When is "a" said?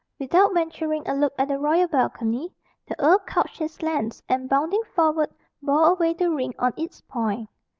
1.07-1.13